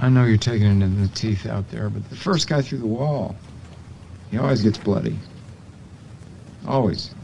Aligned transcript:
I 0.00 0.08
know 0.08 0.24
you're 0.24 0.36
taking 0.36 0.66
it 0.66 0.84
in 0.84 1.02
the 1.02 1.08
teeth 1.08 1.46
out 1.46 1.68
there, 1.70 1.90
but 1.90 2.08
the 2.08 2.16
first 2.16 2.48
guy 2.48 2.62
through 2.62 2.78
the 2.78 2.86
wall, 2.86 3.34
he 4.30 4.38
always 4.38 4.62
gets 4.62 4.78
bloody. 4.78 5.18
Always. 6.66 7.14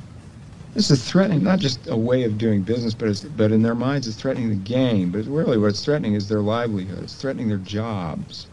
This 0.75 0.91
is 0.91 1.09
threatening 1.09 1.45
not 1.45 1.61
just 1.61 1.87
a 1.87 1.97
way 1.97 2.25
of 2.25 2.37
doing 2.37 2.63
business, 2.63 2.95
but 2.95 3.09
it's, 3.09 3.21
but 3.21 3.53
in 3.53 3.63
their 3.63 3.77
minds 3.77 4.09
it's 4.09 4.17
threatening 4.17 4.49
the 4.49 4.57
game. 4.57 5.13
But 5.13 5.25
really, 5.27 5.57
what 5.57 5.69
it's 5.69 5.85
threatening 5.85 6.15
is 6.15 6.29
their 6.29 6.41
livelihood. 6.41 7.05
It's 7.05 7.15
threatening 7.15 7.49
their 7.49 7.59
jobs. 7.59 8.49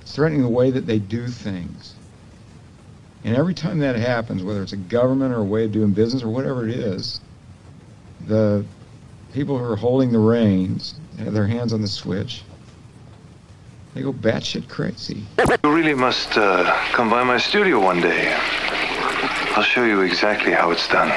It's 0.00 0.14
threatening 0.14 0.40
the 0.40 0.48
way 0.48 0.70
that 0.70 0.86
they 0.86 0.98
do 0.98 1.26
things. 1.28 1.94
And 3.24 3.36
every 3.36 3.52
time 3.52 3.80
that 3.80 3.96
happens, 3.96 4.42
whether 4.42 4.62
it's 4.62 4.72
a 4.72 4.78
government 4.78 5.34
or 5.34 5.40
a 5.40 5.44
way 5.44 5.66
of 5.66 5.72
doing 5.72 5.92
business 5.92 6.22
or 6.22 6.30
whatever 6.30 6.66
it 6.66 6.74
is, 6.74 7.20
the 8.26 8.64
people 9.34 9.58
who 9.58 9.64
are 9.64 9.76
holding 9.76 10.10
the 10.10 10.18
reins 10.18 10.94
have 11.18 11.34
their 11.34 11.46
hands 11.46 11.74
on 11.74 11.82
the 11.82 11.88
switch. 11.88 12.44
They 13.94 14.02
go 14.02 14.12
batshit 14.12 14.68
crazy. 14.68 15.24
You 15.64 15.74
really 15.74 15.94
must 15.94 16.36
uh, 16.36 16.64
come 16.92 17.10
by 17.10 17.24
my 17.24 17.38
studio 17.38 17.80
one 17.80 18.00
day. 18.00 18.32
I'll 19.56 19.62
show 19.62 19.84
you 19.84 20.02
exactly 20.02 20.52
how 20.52 20.70
it's 20.70 20.86
done. 20.88 21.08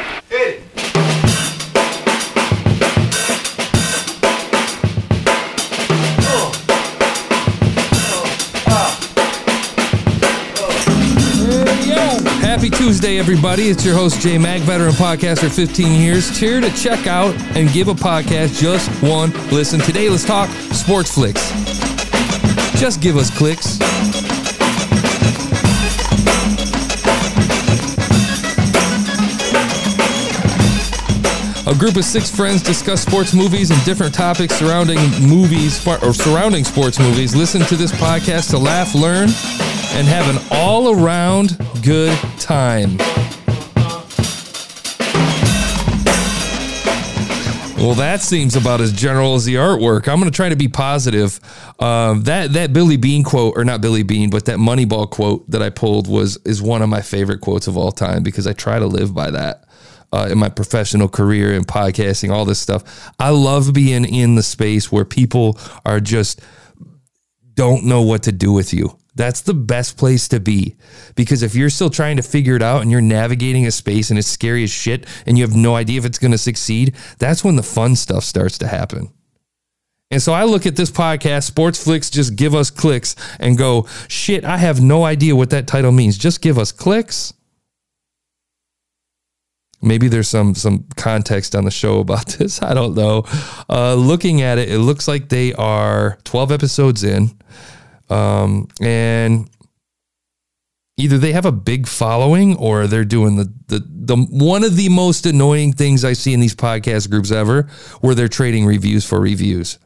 Happy 12.42 12.70
Tuesday, 12.70 13.18
everybody. 13.18 13.70
It's 13.70 13.84
your 13.86 13.96
host, 13.96 14.22
Jay 14.22 14.38
Mac, 14.38 14.62
veteran 14.62 14.92
podcaster, 14.94 15.50
15 15.50 16.00
years. 16.00 16.38
Here 16.38 16.62
to 16.62 16.70
check 16.76 17.08
out 17.08 17.34
and 17.56 17.72
give 17.72 17.88
a 17.88 17.94
podcast 17.94 18.60
just 18.60 18.90
one 19.02 19.32
listen. 19.52 19.80
Today, 19.80 20.10
let's 20.10 20.26
talk 20.26 20.50
sports 20.72 21.14
flicks. 21.14 21.91
Just 22.82 23.00
give 23.00 23.16
us 23.16 23.30
clicks. 23.30 23.78
A 31.68 31.78
group 31.78 31.96
of 31.96 32.04
six 32.04 32.36
friends 32.36 32.64
discuss 32.64 33.04
sports 33.04 33.36
movies 33.36 33.70
and 33.70 33.86
different 33.86 34.16
topics 34.16 34.56
surrounding 34.56 34.98
movies 35.22 35.88
or 35.88 36.12
surrounding 36.12 36.64
sports 36.64 36.98
movies. 36.98 37.36
Listen 37.36 37.62
to 37.66 37.76
this 37.76 37.92
podcast 37.92 38.50
to 38.50 38.58
laugh, 38.58 38.96
learn, 38.96 39.30
and 39.94 40.08
have 40.08 40.36
an 40.36 40.44
all 40.50 40.90
around 40.90 41.64
good 41.84 42.18
time. 42.40 42.98
Well, 47.82 47.96
that 47.96 48.22
seems 48.22 48.56
about 48.56 48.80
as 48.80 48.94
general 48.94 49.34
as 49.34 49.44
the 49.44 49.56
artwork. 49.56 50.08
I'm 50.08 50.20
going 50.20 50.30
to 50.30 50.36
try 50.36 50.50
to 50.50 50.56
be 50.56 50.68
positive. 50.68 51.40
Um, 51.80 52.22
that 52.24 52.54
that 52.54 52.74
Billy 52.74 52.96
Beane 52.96 53.24
quote, 53.24 53.58
or 53.58 53.66
not 53.66 53.82
Billy 53.82 54.04
Beane, 54.04 54.30
but 54.30 54.46
that 54.46 54.60
Moneyball 54.60 55.10
quote 55.10 55.50
that 55.50 55.64
I 55.64 55.72
pulled 55.72 56.08
was 56.08 56.38
is 56.46 56.62
one 56.62 56.84
of 56.84 56.90
my 56.90 57.02
favorite 57.02 57.42
quotes 57.42 57.66
of 57.66 57.78
all 57.78 57.92
time 57.92 58.22
because 58.22 58.46
I 58.46 58.54
try 58.54 58.78
to 58.78 58.86
live 58.86 59.16
by 59.16 59.32
that 59.32 59.66
uh, 60.14 60.28
in 60.32 60.38
my 60.38 60.50
professional 60.50 61.08
career 61.08 61.54
and 61.54 61.66
podcasting, 61.68 62.32
all 62.32 62.46
this 62.46 62.60
stuff. 62.60 63.12
I 63.20 63.32
love 63.32 63.74
being 63.74 64.06
in 64.06 64.36
the 64.36 64.44
space 64.44 64.92
where 64.92 65.06
people 65.06 65.58
are 65.84 66.00
just 66.00 66.40
don't 67.56 67.86
know 67.86 68.04
what 68.04 68.22
to 68.24 68.32
do 68.32 68.52
with 68.54 68.76
you. 68.76 68.96
That's 69.14 69.42
the 69.42 69.54
best 69.54 69.98
place 69.98 70.28
to 70.30 70.40
be 70.40 70.78
because 71.16 71.44
if 71.44 71.54
you're 71.54 71.70
still 71.70 71.90
trying 71.90 72.16
to 72.16 72.24
figure 72.24 72.56
it 72.56 72.62
out 72.62 72.82
and 72.82 72.90
you're 72.90 73.02
navigating 73.02 73.68
a 73.68 73.72
space 73.72 74.10
and 74.10 74.18
it's 74.18 74.28
scary 74.28 74.64
as 74.64 74.70
shit 74.70 75.06
and 75.26 75.38
you 75.38 75.44
have 75.44 75.56
no 75.56 75.76
idea 75.76 76.00
if 76.00 76.06
it's 76.06 76.18
going 76.18 76.32
to 76.32 76.38
succeed, 76.38 76.96
that's 77.20 77.44
when 77.44 77.58
the 77.58 77.64
fun 77.64 77.96
stuff 77.96 78.24
starts 78.24 78.58
to 78.60 78.68
happen. 78.68 79.12
And 80.12 80.22
so 80.22 80.34
I 80.34 80.46
look 80.46 80.66
at 80.66 80.76
this 80.76 80.92
podcast, 80.92 81.44
Sports 81.44 81.84
Flicks, 81.84 82.10
just 82.10 82.36
give 82.36 82.56
us 82.56 82.70
clicks 82.70 83.16
and 83.40 83.58
go, 83.58 83.86
shit, 84.08 84.46
I 84.46 84.58
have 84.58 84.82
no 84.82 85.04
idea 85.04 85.36
what 85.36 85.50
that 85.50 85.68
title 85.68 85.92
means. 85.92 86.18
Just 86.18 86.42
give 86.42 86.58
us 86.58 86.72
clicks 86.72 87.34
maybe 89.82 90.08
there's 90.08 90.28
some 90.28 90.54
some 90.56 90.86
context 90.96 91.56
on 91.56 91.66
the 91.66 91.72
show 91.72 92.00
about 92.00 92.28
this. 92.40 92.62
I 92.62 92.74
don't 92.74 92.96
know. 92.96 93.24
Uh, 93.70 93.96
looking 93.96 94.42
at 94.42 94.58
it, 94.58 94.70
it 94.70 94.80
looks 94.80 95.08
like 95.08 95.30
they 95.30 95.54
are 95.54 96.18
12 96.24 96.52
episodes 96.52 97.04
in, 97.04 97.32
um, 98.12 98.68
and 98.82 99.50
either 100.98 101.18
they 101.18 101.32
have 101.32 101.46
a 101.46 101.52
big 101.52 101.88
following 101.88 102.56
or 102.58 102.86
they're 102.86 103.06
doing 103.06 103.38
the, 103.38 103.52
the 103.68 103.80
the 103.88 104.16
one 104.16 104.64
of 104.64 104.76
the 104.76 104.90
most 104.90 105.26
annoying 105.26 105.74
things 105.74 106.04
I 106.04 106.14
see 106.14 106.34
in 106.34 106.40
these 106.40 106.56
podcast 106.56 107.10
groups 107.10 107.32
ever, 107.32 107.64
where 108.02 108.14
they're 108.14 108.28
trading 108.28 108.66
reviews 108.66 109.06
for 109.06 109.20
reviews. 109.20 109.80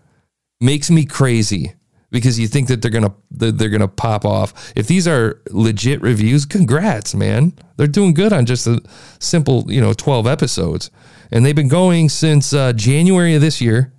Makes 0.61 0.89
me 0.89 1.05
crazy 1.05 1.73
because 2.11 2.39
you 2.39 2.47
think 2.47 2.69
that 2.69 2.81
they're 2.81 2.91
gonna 2.91 3.13
they're 3.29 3.69
gonna 3.69 3.87
pop 3.87 4.25
off. 4.25 4.73
If 4.75 4.87
these 4.87 5.07
are 5.07 5.41
legit 5.51 6.01
reviews, 6.01 6.45
congrats, 6.45 7.13
man. 7.13 7.53
They're 7.77 7.87
doing 7.87 8.13
good 8.13 8.33
on 8.33 8.45
just 8.45 8.65
a 8.67 8.81
simple, 9.19 9.65
you 9.71 9.81
know, 9.81 9.93
twelve 9.93 10.25
episodes, 10.25 10.89
and 11.31 11.45
they've 11.45 11.55
been 11.55 11.67
going 11.67 12.09
since 12.09 12.53
uh, 12.53 12.73
January 12.73 13.35
of 13.35 13.41
this 13.41 13.61
year. 13.61 13.91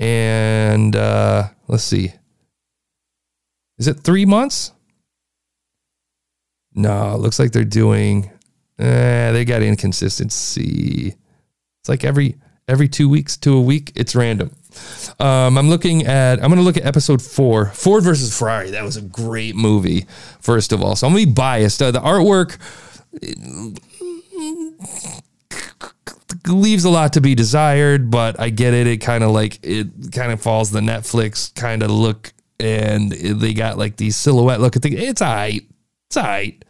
And 0.00 0.96
uh, 0.96 1.48
let's 1.68 1.84
see, 1.84 2.12
is 3.80 3.88
it 3.88 4.00
three 4.00 4.26
months? 4.26 4.72
No, 6.74 7.14
it 7.14 7.18
looks 7.18 7.38
like 7.40 7.50
they're 7.50 7.64
doing. 7.64 8.30
Eh, 8.78 9.32
they 9.32 9.44
got 9.44 9.62
inconsistency. 9.62 11.16
It's 11.80 11.88
like 11.88 12.04
every 12.04 12.36
every 12.68 12.88
two 12.88 13.08
weeks 13.08 13.36
to 13.38 13.56
a 13.56 13.60
week. 13.60 13.90
It's 13.96 14.14
random. 14.14 14.54
Um, 15.18 15.58
I'm 15.58 15.68
looking 15.68 16.06
at. 16.06 16.34
I'm 16.34 16.50
going 16.50 16.58
to 16.58 16.62
look 16.62 16.76
at 16.76 16.84
episode 16.84 17.20
four, 17.20 17.66
Ford 17.66 18.04
versus 18.04 18.36
Ferrari. 18.38 18.70
That 18.70 18.84
was 18.84 18.96
a 18.96 19.02
great 19.02 19.56
movie. 19.56 20.06
First 20.40 20.72
of 20.72 20.82
all, 20.82 20.94
so 20.94 21.06
I'm 21.06 21.14
going 21.14 21.24
to 21.24 21.30
be 21.30 21.34
biased. 21.34 21.82
Uh, 21.82 21.90
the 21.90 22.00
artwork 22.00 22.58
leaves 26.46 26.84
a 26.84 26.90
lot 26.90 27.14
to 27.14 27.20
be 27.20 27.34
desired, 27.34 28.10
but 28.10 28.38
I 28.38 28.50
get 28.50 28.74
it. 28.74 28.86
It 28.86 28.98
kind 28.98 29.24
of 29.24 29.30
like 29.30 29.58
it 29.62 30.12
kind 30.12 30.32
of 30.32 30.40
falls 30.40 30.70
the 30.70 30.80
Netflix 30.80 31.52
kind 31.54 31.82
of 31.82 31.90
look, 31.90 32.32
and 32.60 33.10
they 33.12 33.54
got 33.54 33.78
like 33.78 33.96
these 33.96 34.16
silhouette 34.16 34.60
look. 34.60 34.76
It's 34.76 35.22
alright. 35.22 35.62
It's 36.08 36.16
alright. 36.16 36.64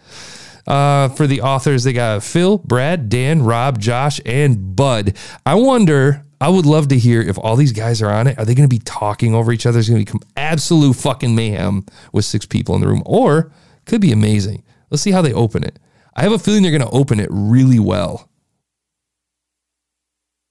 Uh, 0.66 1.08
for 1.08 1.26
the 1.26 1.40
authors, 1.40 1.84
they 1.84 1.92
got 1.92 2.22
Phil, 2.22 2.58
Brad, 2.58 3.08
Dan, 3.08 3.42
Rob, 3.42 3.78
Josh, 3.80 4.20
and 4.24 4.76
Bud. 4.76 5.16
I 5.44 5.54
wonder 5.54 6.24
I 6.40 6.48
would 6.48 6.64
love 6.66 6.88
to 6.88 6.98
hear 6.98 7.20
if 7.20 7.38
all 7.38 7.56
these 7.56 7.72
guys 7.72 8.00
are 8.00 8.10
on 8.10 8.26
it. 8.26 8.38
Are 8.38 8.44
they 8.44 8.54
going 8.54 8.68
to 8.68 8.74
be 8.74 8.82
talking 8.82 9.34
over 9.34 9.52
each 9.52 9.66
other? 9.66 9.78
It's 9.78 9.88
going 9.88 10.04
to 10.04 10.04
become 10.04 10.26
absolute 10.36 10.94
fucking 10.94 11.34
mayhem 11.34 11.84
with 12.12 12.24
six 12.24 12.46
people 12.46 12.74
in 12.74 12.80
the 12.80 12.88
room, 12.88 13.02
or 13.04 13.52
could 13.84 14.00
be 14.00 14.12
amazing. 14.12 14.62
Let's 14.90 15.02
see 15.02 15.10
how 15.10 15.22
they 15.22 15.32
open 15.32 15.64
it. 15.64 15.78
I 16.14 16.22
have 16.22 16.32
a 16.32 16.38
feeling 16.38 16.62
they're 16.62 16.70
going 16.70 16.82
to 16.82 16.96
open 16.96 17.20
it 17.20 17.28
really 17.30 17.78
well. 17.78 18.30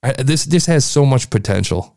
I, 0.02 0.12
this 0.12 0.44
this 0.44 0.66
has 0.66 0.84
so 0.84 1.04
much 1.04 1.28
potential, 1.28 1.96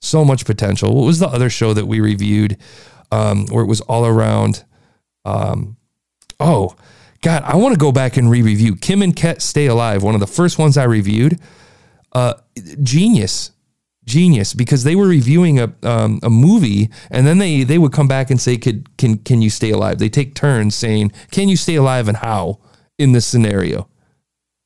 so 0.00 0.24
much 0.24 0.44
potential. 0.44 0.94
What 0.94 1.06
was 1.06 1.18
the 1.18 1.28
other 1.28 1.50
show 1.50 1.72
that 1.74 1.86
we 1.86 2.00
reviewed, 2.00 2.56
um, 3.10 3.46
where 3.46 3.64
it 3.64 3.68
was 3.68 3.80
all 3.82 4.06
around? 4.06 4.64
Um, 5.24 5.76
oh, 6.38 6.76
God, 7.22 7.42
I 7.44 7.56
want 7.56 7.74
to 7.74 7.78
go 7.78 7.92
back 7.92 8.16
and 8.16 8.30
re-review 8.30 8.76
Kim 8.76 9.02
and 9.02 9.14
Ket 9.14 9.42
Stay 9.42 9.66
Alive. 9.66 10.02
One 10.02 10.14
of 10.14 10.20
the 10.20 10.26
first 10.26 10.58
ones 10.58 10.76
I 10.76 10.84
reviewed 10.84 11.40
uh, 12.12 12.34
genius 12.82 13.52
genius 14.06 14.54
because 14.54 14.84
they 14.84 14.94
were 14.94 15.08
reviewing 15.08 15.58
a 15.58 15.74
um, 15.82 16.20
a 16.22 16.30
movie 16.30 16.88
and 17.10 17.26
then 17.26 17.38
they 17.38 17.64
they 17.64 17.76
would 17.76 17.92
come 17.92 18.08
back 18.08 18.30
and 18.30 18.40
say 18.40 18.56
could 18.56 18.96
can 18.96 19.18
can 19.18 19.42
you 19.42 19.50
stay 19.50 19.70
alive 19.70 19.98
they 19.98 20.08
take 20.08 20.34
turns 20.34 20.74
saying 20.74 21.12
can 21.32 21.48
you 21.48 21.56
stay 21.56 21.74
alive 21.74 22.06
and 22.08 22.18
how 22.18 22.58
in 22.98 23.12
this 23.12 23.26
scenario 23.26 23.88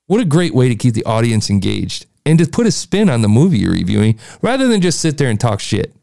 what 0.06 0.20
a 0.20 0.26
great 0.26 0.54
way 0.54 0.68
to 0.68 0.76
keep 0.76 0.92
the 0.92 1.04
audience 1.04 1.48
engaged 1.48 2.04
and 2.26 2.38
to 2.38 2.46
put 2.46 2.66
a 2.66 2.70
spin 2.70 3.08
on 3.08 3.22
the 3.22 3.28
movie 3.28 3.58
you're 3.58 3.72
reviewing 3.72 4.18
rather 4.42 4.68
than 4.68 4.80
just 4.80 5.00
sit 5.00 5.18
there 5.18 5.30
and 5.30 5.40
talk 5.40 5.60
shit. 5.60 5.94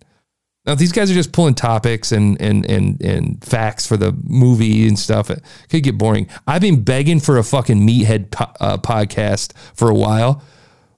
Now 0.66 0.76
these 0.76 0.92
guys 0.92 1.10
are 1.10 1.14
just 1.14 1.32
pulling 1.32 1.56
topics 1.56 2.12
and 2.12 2.40
and 2.42 2.70
and 2.70 3.02
and 3.02 3.44
facts 3.44 3.88
for 3.88 3.96
the 3.96 4.12
movie 4.24 4.88
and 4.88 5.00
stuff. 5.00 5.30
It 5.30 5.42
could 5.70 5.84
get 5.84 5.98
boring. 5.98 6.28
I've 6.46 6.62
been 6.62 6.84
begging 6.84 7.22
for 7.22 7.38
a 7.38 7.44
fucking 7.44 7.88
meathead 7.88 8.32
po- 8.32 8.52
uh, 8.60 8.78
podcast 8.78 9.54
for 9.74 9.90
a 9.90 9.96
while. 9.96 10.44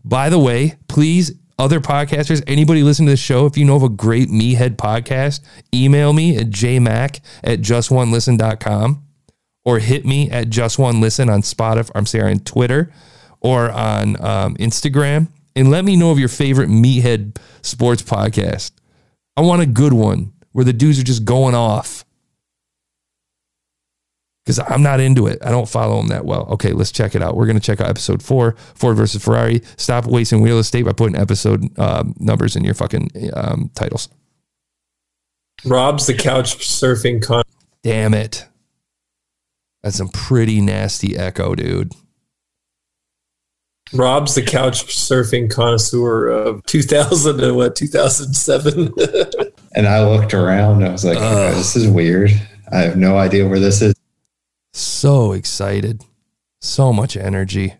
By 0.04 0.30
the 0.30 0.40
way, 0.40 0.76
please, 0.88 1.34
other 1.60 1.80
podcasters, 1.80 2.42
anybody 2.48 2.82
listening 2.82 3.08
to 3.08 3.12
this 3.12 3.20
show, 3.20 3.46
if 3.46 3.58
you 3.58 3.66
know 3.66 3.76
of 3.76 3.84
a 3.84 3.90
great 3.90 4.30
Meathead 4.30 4.78
podcast, 4.78 5.42
email 5.76 6.14
me 6.14 6.38
at 6.38 6.48
jmac 6.48 7.20
at 7.44 7.60
justonelisten.com 7.60 9.04
or 9.66 9.80
hit 9.80 10.06
me 10.06 10.32
at 10.32 10.50
just 10.50 10.80
one 10.80 11.00
listen 11.02 11.30
on 11.30 11.42
Spotify, 11.42 11.92
I'm 11.94 12.06
sorry, 12.08 12.32
on 12.32 12.40
Twitter 12.40 12.92
or 13.42 13.70
on 13.72 14.22
um, 14.24 14.56
Instagram 14.56 15.30
and 15.56 15.70
let 15.70 15.86
me 15.86 15.96
know 15.96 16.12
of 16.12 16.20
your 16.20 16.30
favorite 16.30 16.70
Meathead 16.70 17.38
sports 17.62 18.02
podcast. 18.02 18.72
I 19.36 19.42
want 19.42 19.62
a 19.62 19.66
good 19.66 19.94
one 19.94 20.34
where 20.52 20.66
the 20.66 20.74
dudes 20.74 21.00
are 21.00 21.04
just 21.04 21.26
going 21.26 21.56
off 21.56 22.06
because 24.44 24.60
I'm 24.60 24.82
not 24.82 25.00
into 25.00 25.28
it. 25.28 25.40
I 25.46 25.52
don't 25.52 25.70
follow 25.70 25.98
them 25.98 26.08
that 26.08 26.26
well. 26.26 26.48
Okay, 26.54 26.72
let's 26.72 26.92
check 26.92 27.14
it 27.14 27.22
out. 27.22 27.36
We're 27.36 27.46
going 27.46 27.60
to 27.60 27.64
check 27.64 27.80
out 27.82 27.88
episode 27.88 28.24
four, 28.24 28.56
Ford 28.74 28.98
versus 28.98 29.24
Ferrari. 29.24 29.62
Stop 29.78 30.08
wasting 30.08 30.42
real 30.42 30.60
estate 30.60 30.86
by 30.86 30.94
putting 30.94 31.16
episode 31.16 31.78
um, 31.78 32.16
numbers 32.20 32.56
in 32.56 32.64
your 32.64 32.74
fucking 32.74 33.12
um, 33.34 33.70
titles. 33.76 34.10
Rob's 35.66 36.08
the 36.08 36.14
couch 36.14 36.58
surfing 36.58 37.22
con. 37.22 37.44
Damn 37.84 38.14
it. 38.14 38.48
That's 39.84 39.98
some 39.98 40.10
pretty 40.10 40.62
nasty 40.62 41.18
echo, 41.18 41.54
dude. 41.54 41.94
Rob's 43.94 44.36
the 44.36 44.44
couch 44.44 44.86
surfing 44.86 45.50
connoisseur 45.50 46.28
of 46.30 46.64
2000 46.66 47.40
and 47.42 47.56
what 47.56 47.76
2007. 47.76 48.94
And 49.76 49.88
I 49.88 50.04
looked 50.04 50.34
around. 50.34 50.84
I 50.84 50.90
was 50.90 51.06
like, 51.06 51.18
Ugh. 51.18 51.24
okay, 51.24 51.54
this 51.56 51.76
is 51.76 51.88
weird. 51.88 52.32
I 52.72 52.80
have 52.80 52.98
no 52.98 53.20
idea 53.20 53.48
where 53.48 53.60
this 53.60 53.84
is. 53.84 53.94
So 54.74 55.34
excited. 55.34 56.04
So 56.60 56.92
much 56.92 57.16
energy. 57.16 57.76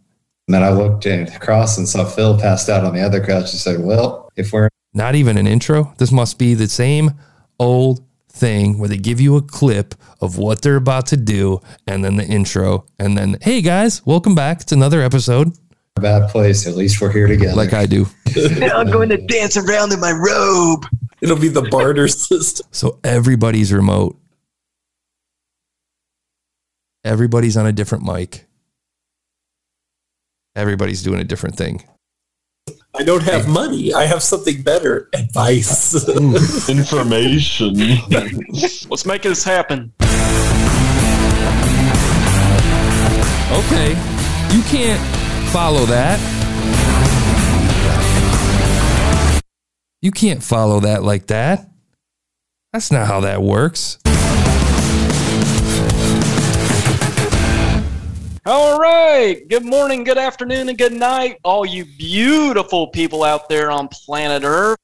And 0.48 0.54
then 0.54 0.64
I 0.64 0.70
looked 0.70 1.08
across 1.08 1.80
and 1.80 1.90
saw 1.90 2.06
Phil 2.06 2.40
passed 2.40 2.70
out 2.70 2.86
on 2.86 2.94
the 2.94 3.02
other 3.02 3.20
couch 3.20 3.52
and 3.52 3.60
said, 3.60 3.84
well, 3.84 4.32
if 4.36 4.54
we're 4.54 4.70
Not 4.94 5.16
even 5.16 5.36
an 5.36 5.48
intro. 5.48 5.94
This 5.98 6.12
must 6.12 6.38
be 6.38 6.54
the 6.54 6.68
same 6.68 7.12
old 7.60 8.04
thing 8.32 8.78
where 8.78 8.88
they 8.88 8.98
give 8.98 9.20
you 9.20 9.36
a 9.36 9.42
clip 9.42 9.96
of 10.22 10.38
what 10.38 10.62
they're 10.62 10.76
about 10.76 11.08
to 11.08 11.18
do 11.18 11.60
and 11.88 12.06
then 12.06 12.18
the 12.18 12.26
intro 12.26 12.86
and 13.00 13.18
then, 13.18 13.38
hey 13.42 13.62
guys, 13.62 14.06
welcome 14.06 14.36
back 14.36 14.60
to 14.66 14.76
another 14.76 15.02
episode 15.02 15.48
in 15.48 15.54
a 15.54 15.69
bad 16.00 16.30
place, 16.30 16.66
at 16.68 16.76
least 16.76 17.00
we're 17.02 17.12
here 17.12 17.28
together. 17.28 17.56
like 17.56 17.74
I 17.74 17.86
do. 17.86 18.06
I'm 18.36 18.90
going 18.90 19.10
to 19.10 19.18
dance 19.18 19.58
around 19.58 19.92
in 19.94 20.00
my 20.00 20.12
robe. 20.12 20.86
It'll 21.22 21.38
be 21.38 21.50
the 21.50 21.64
barter 21.64 22.08
system. 22.08 22.68
So 22.72 23.00
everybody's 23.04 23.74
remote. 23.74 24.18
Everybody's 27.04 27.58
on 27.58 27.66
a 27.66 27.72
different 27.72 28.04
mic. 28.04 28.46
Everybody's 30.56 31.02
doing 31.04 31.20
a 31.20 31.24
different 31.24 31.56
thing. 31.56 31.84
I 32.96 33.04
don't 33.04 33.24
have 33.24 33.48
money. 33.48 33.94
I 33.94 34.06
have 34.06 34.22
something 34.22 34.62
better. 34.62 35.10
Advice. 35.14 35.96
Hmm. 36.10 36.36
information. 36.72 37.76
Let's 38.90 39.06
make 39.06 39.22
this 39.22 39.44
happen. 39.44 39.94
Okay. 43.52 43.90
You 44.56 44.62
can't 44.64 45.19
follow 45.52 45.86
that. 45.86 46.20
You 50.02 50.12
can't 50.12 50.44
follow 50.44 50.80
that 50.82 51.04
like 51.04 51.28
that. 51.28 51.68
That's 52.72 52.92
not 52.92 53.08
how 53.08 53.22
that 53.22 53.42
works. 53.42 53.98
All 58.46 58.80
right. 58.80 59.42
Good 59.50 59.66
morning, 59.66 60.04
good 60.04 60.20
afternoon, 60.20 60.70
and 60.70 60.78
good 60.78 60.94
night, 60.94 61.38
all 61.44 61.66
you 61.66 61.86
beautiful 61.98 62.88
people 62.88 63.24
out 63.24 63.50
there 63.50 63.72
on 63.72 63.88
planet 63.88 64.44
Earth. 64.44 64.78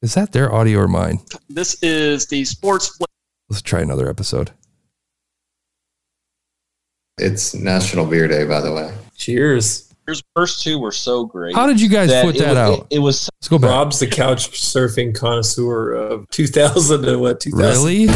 Is 0.00 0.14
that 0.14 0.32
their 0.32 0.52
audio 0.52 0.80
or 0.80 0.88
mine? 0.88 1.18
This 1.48 1.82
is 1.82 2.26
the 2.26 2.44
Sports. 2.44 2.98
Let's 3.48 3.62
try 3.62 3.80
another 3.80 4.08
episode. 4.08 4.50
it's 7.18 7.54
National 7.54 8.06
Beer 8.06 8.28
Day, 8.28 8.44
by 8.44 8.60
the 8.60 8.72
way. 8.72 8.94
Cheers. 9.16 9.92
Yours 10.06 10.22
first 10.34 10.62
two 10.62 10.78
were 10.78 10.92
so 10.92 11.24
great. 11.24 11.54
How 11.54 11.66
did 11.66 11.80
you 11.80 11.88
guys 11.88 12.10
put 12.22 12.38
that 12.38 12.54
wa- 12.54 12.60
out? 12.60 12.78
It, 12.90 12.96
it 12.96 12.98
was 13.00 13.28
Let's 13.40 13.48
go 13.48 13.58
back. 13.58 13.70
Rob's 13.70 13.98
the 13.98 14.06
couch 14.06 14.50
surfing 14.52 15.14
connoisseur 15.14 15.92
of 15.92 16.28
2000 16.30 17.04
and 17.04 17.20
what 17.20 17.40
2000. 17.40 17.84
Really? 17.84 18.08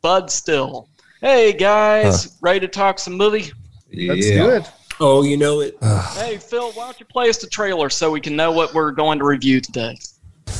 Bud 0.00 0.30
Still. 0.30 0.88
Hey, 1.20 1.52
guys. 1.52 2.36
Ready 2.40 2.60
to 2.60 2.68
talk 2.68 2.98
some 2.98 3.14
movie? 3.14 3.52
That's 3.92 4.30
good. 4.30 4.66
Oh, 4.98 5.22
you 5.22 5.36
know 5.36 5.60
it. 5.60 5.76
Hey, 6.14 6.38
Phil, 6.38 6.72
why 6.72 6.86
don't 6.86 6.98
you 6.98 7.06
play 7.06 7.28
us 7.28 7.38
the 7.38 7.46
trailer 7.46 7.90
so 7.90 8.10
we 8.10 8.20
can 8.20 8.34
know 8.34 8.50
what 8.50 8.72
we're 8.74 8.90
going 8.90 9.18
to 9.18 9.24
review 9.24 9.60
today? 9.60 9.96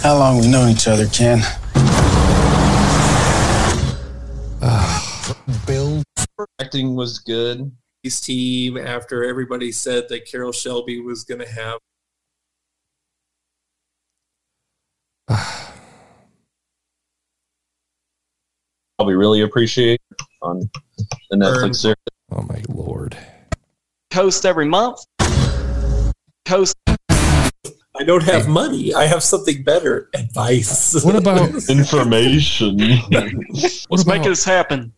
How 0.02 0.18
long 0.18 0.38
we 0.40 0.48
known 0.48 0.68
each 0.68 0.86
other, 0.86 1.06
Ken? 1.08 1.40
acting 6.60 6.94
was 6.94 7.18
good. 7.18 7.72
His 8.04 8.20
team 8.20 8.76
after 8.76 9.24
everybody 9.24 9.72
said 9.72 10.08
that 10.08 10.24
Carroll 10.24 10.52
Shelby 10.52 11.00
was 11.00 11.24
going 11.24 11.40
to 11.40 11.48
have 11.48 11.78
Probably 18.98 19.14
really 19.14 19.40
appreciate 19.40 20.00
on 20.42 20.70
the 21.30 21.36
Netflix 21.36 21.76
series. 21.76 21.96
Oh 22.30 22.42
my 22.42 22.62
lord. 22.68 23.16
Coast 24.12 24.46
every 24.46 24.66
month. 24.66 25.00
Coast. 26.44 26.76
I 27.94 28.04
don't 28.04 28.22
have 28.22 28.48
money. 28.48 28.94
I 28.94 29.04
have 29.04 29.22
something 29.22 29.62
better. 29.62 30.08
Advice. 30.14 31.04
What 31.04 31.14
about 31.14 31.50
Information. 31.68 32.78
Let's 33.90 34.06
make 34.06 34.22
this 34.22 34.44
happen. 34.44 34.92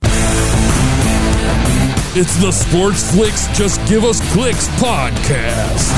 It's 2.16 2.36
the 2.40 2.52
Sports 2.52 3.10
Flicks 3.12 3.48
Just 3.58 3.84
Give 3.88 4.04
Us 4.04 4.20
Clicks 4.32 4.68
podcast. 4.80 5.90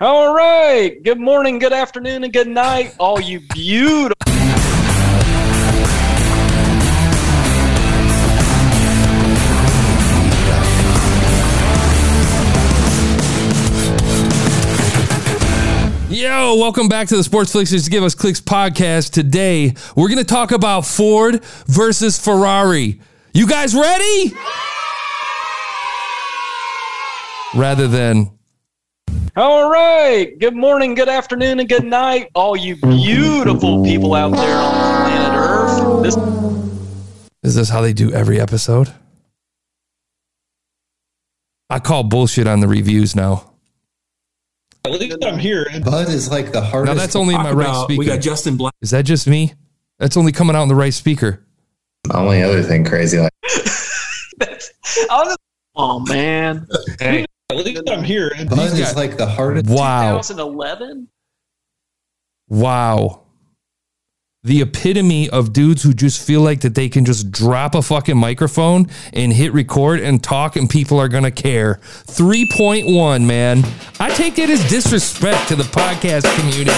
All 0.00 0.34
right. 0.34 1.02
Good 1.02 1.20
morning, 1.20 1.58
good 1.58 1.74
afternoon, 1.74 2.24
and 2.24 2.32
good 2.32 2.48
night, 2.48 2.94
all 2.98 3.20
you 3.20 3.40
beautiful. 3.52 4.29
Yo, 16.10 16.56
welcome 16.56 16.88
back 16.88 17.06
to 17.06 17.16
the 17.16 17.22
Sports 17.22 17.52
Just 17.52 17.88
Give 17.88 18.02
Us 18.02 18.16
Clicks 18.16 18.40
podcast. 18.40 19.12
Today, 19.12 19.74
we're 19.94 20.08
going 20.08 20.18
to 20.18 20.24
talk 20.24 20.50
about 20.50 20.84
Ford 20.84 21.44
versus 21.66 22.18
Ferrari. 22.18 23.00
You 23.32 23.46
guys 23.46 23.76
ready? 23.76 24.34
Rather 27.54 27.86
than 27.86 28.28
All 29.36 29.70
right. 29.70 30.36
Good 30.40 30.56
morning, 30.56 30.96
good 30.96 31.08
afternoon, 31.08 31.60
and 31.60 31.68
good 31.68 31.84
night, 31.84 32.28
all 32.34 32.56
you 32.56 32.74
beautiful 32.74 33.84
people 33.84 34.14
out 34.14 34.32
there 34.32 34.56
on 34.56 34.72
planet 35.04 35.38
Earth. 35.38 36.02
This 36.02 36.16
Is 37.44 37.54
this 37.54 37.68
how 37.68 37.82
they 37.82 37.92
do 37.92 38.12
every 38.12 38.40
episode? 38.40 38.92
I 41.70 41.78
call 41.78 42.02
bullshit 42.02 42.48
on 42.48 42.58
the 42.58 42.66
reviews 42.66 43.14
now. 43.14 43.49
At 44.84 44.92
least 44.92 45.24
I'm 45.24 45.38
here. 45.38 45.66
Bud 45.84 46.08
is 46.08 46.30
like 46.30 46.52
the 46.52 46.60
hardest. 46.60 46.94
Now 46.94 47.00
that's 47.00 47.16
only 47.16 47.34
in 47.34 47.42
my 47.42 47.52
right 47.52 47.66
about- 47.66 47.84
speaker. 47.84 47.98
We 47.98 48.06
got 48.06 48.20
Justin 48.20 48.56
Black. 48.56 48.72
Is 48.80 48.90
that 48.90 49.04
just 49.04 49.26
me? 49.26 49.52
That's 49.98 50.16
only 50.16 50.32
coming 50.32 50.56
out 50.56 50.62
in 50.62 50.68
the 50.68 50.74
right 50.74 50.94
speaker. 50.94 51.44
The 52.04 52.16
only 52.16 52.42
other 52.42 52.62
thing 52.62 52.84
crazy. 52.84 53.18
Like, 53.18 53.32
oh 55.76 56.00
man. 56.00 56.66
Hey. 56.98 57.26
At 57.50 57.56
least 57.56 57.82
I'm 57.90 58.04
here. 58.04 58.30
Bud 58.48 58.78
is 58.78 58.94
like 58.96 59.16
the 59.16 59.26
hardest. 59.26 59.68
Wow. 59.68 60.18
2011. 60.18 61.08
Wow. 62.48 63.24
The 64.42 64.62
epitome 64.62 65.28
of 65.28 65.52
dudes 65.52 65.82
who 65.82 65.92
just 65.92 66.26
feel 66.26 66.40
like 66.40 66.62
that 66.62 66.74
they 66.74 66.88
can 66.88 67.04
just 67.04 67.30
drop 67.30 67.74
a 67.74 67.82
fucking 67.82 68.16
microphone 68.16 68.86
and 69.12 69.30
hit 69.30 69.52
record 69.52 70.00
and 70.00 70.24
talk 70.24 70.56
and 70.56 70.68
people 70.68 70.98
are 70.98 71.08
going 71.08 71.24
to 71.24 71.30
care. 71.30 71.78
3.1, 71.82 73.26
man. 73.26 73.62
I 74.00 74.08
take 74.08 74.36
that 74.36 74.48
as 74.48 74.66
disrespect 74.70 75.48
to 75.48 75.56
the 75.56 75.64
podcast 75.64 76.24
community. 76.40 76.72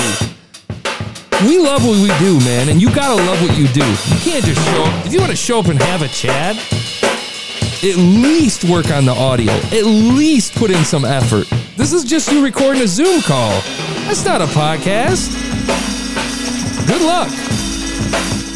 We 1.46 1.60
love 1.60 1.86
what 1.86 2.02
we 2.02 2.08
do, 2.18 2.40
man, 2.44 2.68
and 2.68 2.82
you 2.82 2.92
got 2.92 3.16
to 3.16 3.22
love 3.22 3.40
what 3.40 3.56
you 3.56 3.68
do. 3.68 3.86
You 3.86 4.18
can't 4.18 4.44
just 4.44 4.60
show 4.66 4.82
up. 4.82 5.06
If 5.06 5.12
you 5.12 5.20
want 5.20 5.30
to 5.30 5.36
show 5.36 5.60
up 5.60 5.66
and 5.66 5.80
have 5.82 6.02
a 6.02 6.08
chat, 6.08 6.56
at 7.84 7.96
least 7.96 8.64
work 8.64 8.90
on 8.90 9.04
the 9.04 9.14
audio. 9.14 9.52
At 9.52 9.84
least 9.84 10.56
put 10.56 10.72
in 10.72 10.84
some 10.84 11.04
effort. 11.04 11.46
This 11.76 11.92
is 11.92 12.02
just 12.02 12.32
you 12.32 12.42
recording 12.42 12.82
a 12.82 12.88
Zoom 12.88 13.22
call. 13.22 13.52
That's 14.08 14.24
not 14.24 14.42
a 14.42 14.46
podcast. 14.46 15.30
Good 16.88 17.02
luck. 17.02 17.51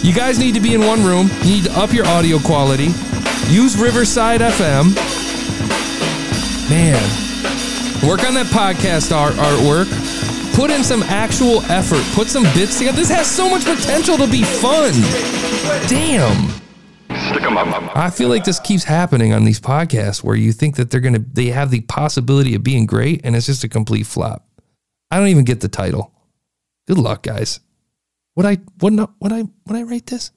You 0.02 0.12
guys 0.12 0.38
need 0.38 0.54
to 0.54 0.60
be 0.60 0.74
in 0.74 0.80
one 0.80 1.02
room. 1.04 1.28
You 1.42 1.56
need 1.56 1.64
to 1.64 1.78
up 1.78 1.92
your 1.92 2.06
audio 2.06 2.38
quality. 2.38 2.88
Use 3.48 3.76
Riverside 3.76 4.40
FM. 4.40 4.94
Man, 6.70 7.02
work 8.08 8.24
on 8.24 8.34
that 8.34 8.46
podcast 8.46 9.14
art 9.14 9.34
artwork. 9.34 9.86
Put 10.54 10.70
in 10.70 10.82
some 10.82 11.02
actual 11.04 11.60
effort. 11.70 12.02
Put 12.14 12.28
some 12.28 12.44
bits 12.54 12.78
together. 12.78 12.96
This 12.96 13.10
has 13.10 13.26
so 13.26 13.48
much 13.50 13.64
potential 13.64 14.16
to 14.16 14.26
be 14.26 14.42
fun. 14.42 14.92
Damn. 15.88 16.50
I 17.94 18.10
feel 18.10 18.28
like 18.28 18.44
this 18.44 18.60
keeps 18.60 18.84
happening 18.84 19.32
on 19.32 19.44
these 19.44 19.60
podcasts 19.60 20.22
where 20.22 20.36
you 20.36 20.52
think 20.52 20.76
that 20.76 20.90
they're 20.90 21.00
gonna 21.00 21.24
they 21.32 21.46
have 21.46 21.70
the 21.70 21.80
possibility 21.82 22.54
of 22.54 22.62
being 22.62 22.86
great 22.86 23.20
and 23.24 23.36
it's 23.36 23.46
just 23.46 23.64
a 23.64 23.68
complete 23.68 24.06
flop. 24.06 24.48
I 25.10 25.18
don't 25.18 25.28
even 25.28 25.44
get 25.44 25.60
the 25.60 25.68
title. 25.68 26.12
Good 26.86 26.98
luck, 26.98 27.22
guys. 27.22 27.60
Would 28.36 28.46
I 28.46 28.58
would 28.80 28.92
not 28.92 29.14
would 29.20 29.32
I 29.32 29.42
would 29.66 29.76
I 29.76 29.80
rate 29.80 30.06
this? 30.06 30.30